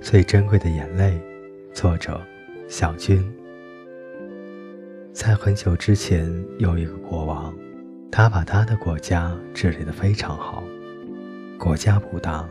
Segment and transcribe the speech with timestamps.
[0.00, 1.20] 最珍贵的眼泪，
[1.72, 2.20] 作者
[2.68, 3.22] 小军。
[5.12, 7.54] 在很久之前，有一个国王，
[8.10, 10.64] 他把他的国家治理得非常好。
[11.58, 12.48] 国家不大，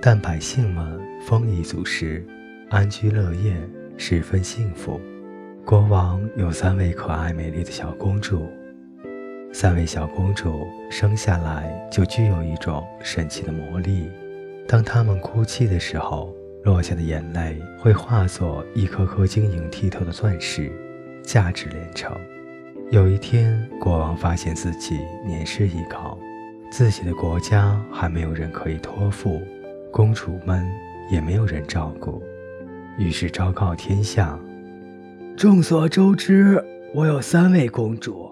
[0.00, 2.24] 但百姓们丰衣足食，
[2.68, 3.56] 安居乐业，
[3.96, 5.00] 十分幸福。
[5.64, 8.46] 国王有三位可爱美丽的小公主，
[9.64, 14.10] 三位小公主生下来就具有一种神奇的魔力，
[14.68, 16.36] 当她们哭泣的时候。
[16.64, 20.70] 落下的眼泪会化作一颗颗晶莹剔透的钻石，
[21.22, 22.14] 价值连城。
[22.90, 26.18] 有一天，国王发现自己年事已高，
[26.70, 29.40] 自己的国家还没有人可以托付，
[29.90, 30.62] 公主们
[31.10, 32.22] 也没有人照顾，
[32.98, 34.38] 于是昭告天下：
[35.38, 36.62] 众所周知，
[36.94, 38.26] 我有三位公主，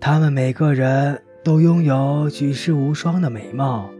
[0.00, 3.90] 他们每个人都拥有举世无双的美貌。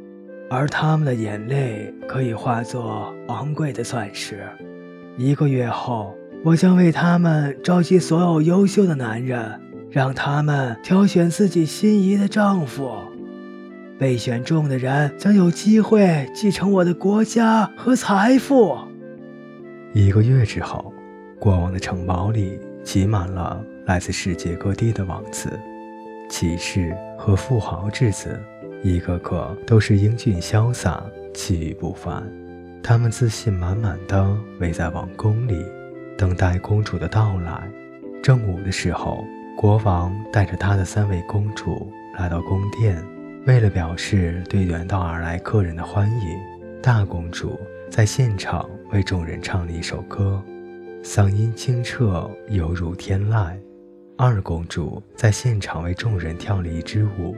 [0.50, 4.48] 而他们的眼泪可以化作昂贵的钻石。
[5.18, 12.96] 一个月后，我将为他们召集所有优秀的男人，让他们挑选自己心仪的丈夫。
[13.98, 18.78] 被选中的人将有机会继承我的国家和财富。
[19.92, 20.94] 一个月之后，
[21.38, 25.50] 国王的城堡里挤满了来自世界各地的王子、
[26.28, 28.40] 骑士和富豪之子。
[28.82, 31.02] 一个个都是英俊潇洒、
[31.34, 32.22] 气宇不凡，
[32.80, 35.64] 他们自信满满的围在王宫里，
[36.16, 37.68] 等待公主的到来。
[38.22, 39.24] 正午的时候，
[39.56, 43.04] 国王带着他的三位公主来到宫殿，
[43.46, 46.38] 为了表示对远道而来客人的欢迎，
[46.80, 47.58] 大公主
[47.90, 50.40] 在现场为众人唱了一首歌，
[51.02, 53.56] 嗓音清澈犹如天籁；
[54.20, 57.36] 二公主在现场为众人跳了一支舞。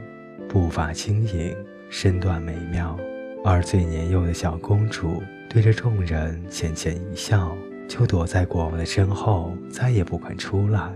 [0.49, 1.55] 步伐轻盈，
[1.91, 2.97] 身段美妙，
[3.45, 7.55] 而最年幼的小公主对着众人浅浅一笑，
[7.87, 10.91] 就躲在国王的身后，再也不肯出来。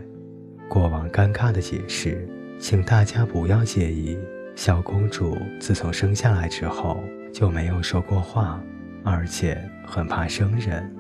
[0.68, 4.18] 国王尴尬地解释：“请大家不要介意，
[4.56, 6.98] 小公主自从生下来之后
[7.32, 8.60] 就没有说过话，
[9.04, 10.92] 而且很怕生人。”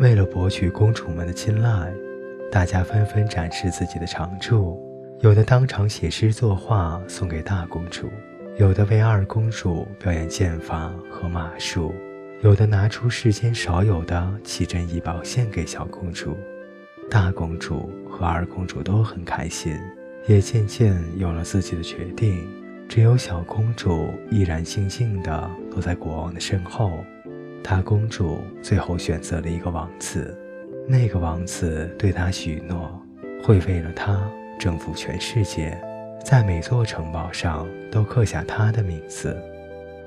[0.00, 1.92] 为了博取公主们的青睐，
[2.50, 4.82] 大家纷纷展示自己的长处。
[5.20, 8.08] 有的当场写诗作画送给大公主，
[8.56, 11.92] 有的为二公主表演剑法和马术，
[12.42, 16.36] 有的拿出世间少有的奇珍异宝献给小公主。
[17.10, 19.76] 大公主和二公主都很开心，
[20.26, 22.46] 也渐渐有了自己的决定。
[22.88, 27.04] 只有小公主依然静静地躲在国王的身后。
[27.62, 30.34] 大公主最后选择了一个王子，
[30.90, 32.90] 那个王子对她许诺，
[33.44, 34.18] 会为了她。
[34.58, 35.78] 征服全世界，
[36.24, 39.36] 在每座城堡上都刻下她的名字。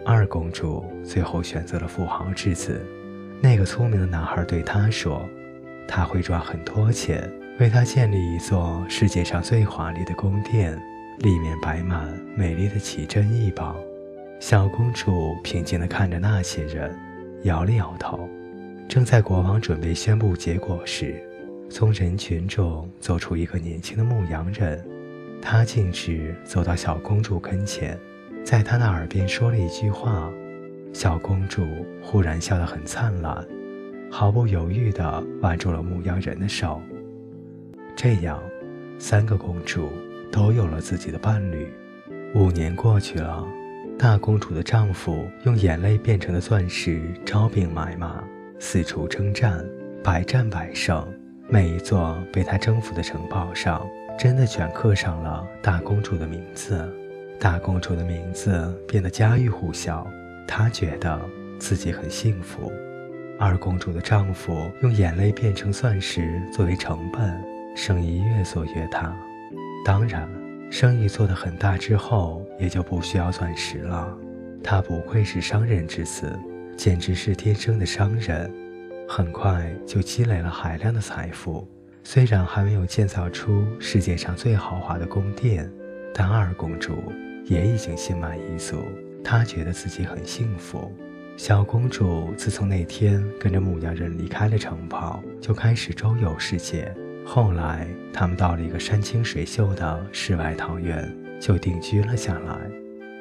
[0.05, 2.85] 二公主最后选择了富豪之子。
[3.41, 5.25] 那个聪明的男孩对她说
[5.87, 10.77] ：“他会赚很多钱，为她建立一座世界上最华丽的宫殿，
[11.19, 13.77] 里面摆满美丽的奇珍异宝。”
[14.41, 16.93] 小公主平静地看着那些人，
[17.43, 18.27] 摇了摇头。
[18.91, 21.15] 正在国王准备宣布结果时，
[21.69, 24.85] 从人群中走出一个年轻的牧羊人，
[25.41, 27.97] 他径直走到小公主跟前，
[28.43, 30.29] 在她的耳边说了一句话。
[30.91, 31.65] 小公主
[32.03, 33.47] 忽然笑得很灿烂，
[34.11, 36.81] 毫不犹豫地挽住了牧羊人的手。
[37.95, 38.43] 这样，
[38.99, 39.87] 三个公主
[40.29, 41.65] 都有了自己的伴侣。
[42.35, 43.47] 五年过去了，
[43.97, 48.21] 大公主的丈夫用眼泪变成的钻石招兵买马，
[48.63, 49.65] 四处征战，
[50.03, 51.03] 百战百胜。
[51.49, 53.85] 每一座被他征服的城堡上，
[54.19, 56.87] 真的全刻上了大公主的名字。
[57.39, 60.07] 大公主的名字变得家喻户晓，
[60.47, 61.19] 她觉得
[61.59, 62.71] 自己很幸福。
[63.39, 67.43] 二公主的丈夫用眼泪变成钻石作为成本，
[67.75, 69.11] 生意越做越大。
[69.83, 70.29] 当然，
[70.69, 74.15] 生意做得很大之后，也就不需要钻石了。
[74.63, 76.39] 他不愧是商人之子，
[76.83, 78.51] 简直是天生的商人。
[79.07, 81.67] 很快就积累了海量的财富，
[82.03, 85.71] 虽然还没有建造出世界上最豪华的宫殿，
[86.11, 87.13] 但二公主
[87.45, 88.83] 也已经心满意足。
[89.23, 90.91] 她觉得自己很幸福。
[91.37, 96.91] 小公主自从那天跟着牧羊人离开了城堡，就开始周游世界。
[97.23, 102.57] 后来，他们到了一个山清水秀的世外桃源，就定居了下来。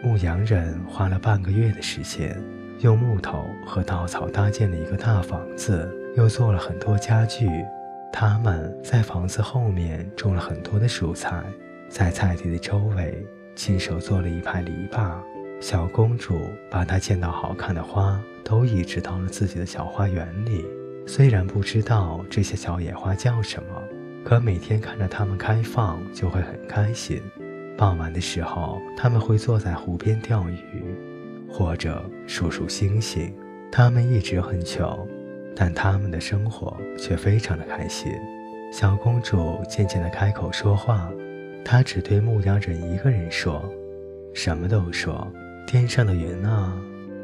[0.02, 2.42] 牧羊人花了半个月的时间。
[2.80, 5.86] 用木头和稻草搭建了一个大房子，
[6.16, 7.46] 又做了很多家具。
[8.10, 11.44] 他们在房子后面种了很多的蔬菜，
[11.90, 13.22] 在菜地的周围
[13.54, 15.14] 亲手做了一排篱笆，
[15.60, 16.40] 小公主
[16.70, 20.64] 把她见到好看的花都移植到了自己的小花园里。
[21.06, 23.82] 虽然不知道这些小野花叫什么，
[24.24, 27.20] 可每天看着它们开放就会很开心。
[27.76, 30.82] 傍晚的时候，他们会坐在湖边钓鱼，
[31.50, 33.35] 或者数数星星。
[33.73, 35.06] 他们一直很穷，
[35.55, 38.12] 但他们的生活却非常的开心。
[38.73, 41.11] 小公主渐渐地开口说话，
[41.64, 43.62] 她只对牧羊人一个人说，
[44.32, 45.26] 什么都说：
[45.67, 46.76] 天上的云啊，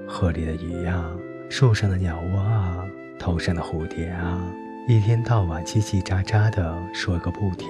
[0.07, 1.05] 河里的鱼呀，
[1.49, 2.85] 树上的鸟窝啊，
[3.19, 4.41] 头上的蝴蝶啊，
[4.89, 7.69] 一天到晚叽叽喳喳地说个不停。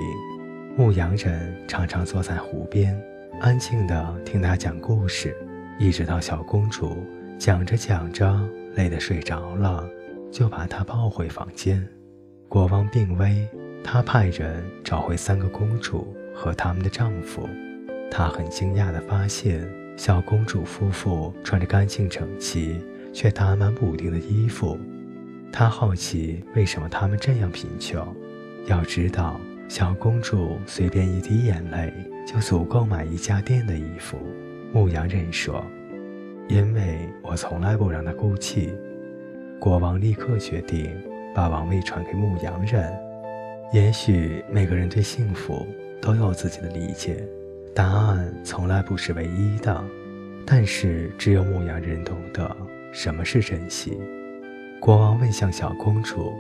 [0.76, 2.98] 牧羊人常常坐在湖边，
[3.40, 5.34] 安静地听他讲故事，
[5.78, 7.04] 一直到小公主
[7.38, 8.40] 讲着讲着
[8.74, 9.88] 累得睡着了，
[10.30, 11.86] 就把她抱回房间。
[12.48, 13.48] 国王病危。
[13.88, 17.48] 他派人找回三个公主和他们的丈夫。
[18.10, 19.64] 他很惊讶地发现，
[19.96, 22.80] 小公主夫妇穿着干净整齐
[23.12, 24.76] 却打满补丁的衣服。
[25.52, 28.04] 他好奇为什么他们这样贫穷。
[28.66, 31.94] 要知道，小公主随便一滴眼泪
[32.26, 34.18] 就足够买一家店的衣服。
[34.76, 35.64] 牧羊人说
[36.48, 38.74] ：“因为我从来不让他哭泣。”
[39.58, 40.94] 国王立刻决定
[41.34, 42.94] 把王位传给牧羊人。
[43.72, 45.66] 也许每个人对幸福
[45.98, 47.26] 都有自己的理解，
[47.74, 49.82] 答案从来不是唯一的，
[50.44, 52.54] 但是只有牧羊人懂得
[52.92, 53.98] 什么是珍惜。
[54.78, 56.34] 国王问向小公主：“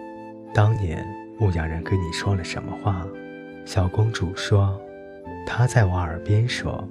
[0.52, 1.02] 当年
[1.38, 3.02] 牧羊人跟你说了什么话？”
[3.64, 4.78] 小公主说
[5.48, 6.86] ：“他在我耳边说，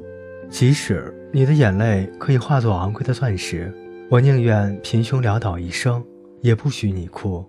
[0.50, 3.74] 即使你的眼泪可以化作昂贵的钻石，
[4.10, 6.04] 我宁愿贫穷潦倒一生，
[6.42, 7.46] 也不许你哭。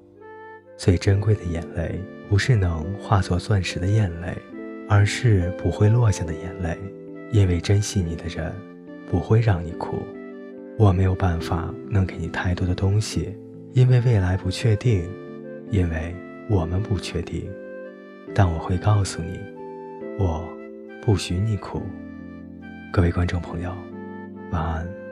[0.77, 4.37] 最珍贵的眼泪。”不是能化作钻石的眼泪，
[4.89, 6.77] 而是不会落下的眼泪。
[7.31, 8.53] 因为珍惜你的人
[9.09, 10.03] 不会让你哭。
[10.77, 13.39] 我没有办法能给你太多的东西，
[13.75, 15.09] 因为未来不确定，
[15.71, 16.13] 因为
[16.51, 17.49] 我们不确定。
[18.35, 19.39] 但我会告诉你，
[20.19, 20.45] 我
[21.01, 21.81] 不许你哭。
[22.97, 23.71] 各位观众朋友，
[24.51, 25.06] 晚安。